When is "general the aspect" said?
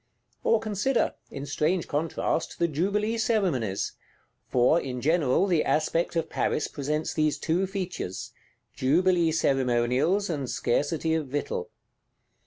4.99-6.15